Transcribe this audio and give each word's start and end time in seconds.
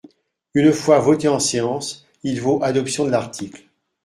Une 0.55 0.73
fois 0.73 0.97
voté 0.97 1.27
en 1.27 1.37
séance, 1.39 2.07
il 2.23 2.41
vaut 2.41 2.59
adoption 2.63 3.05
de 3.05 3.11
l’article. 3.11 3.65